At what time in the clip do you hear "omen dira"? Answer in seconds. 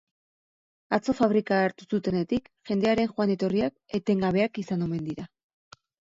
4.87-5.27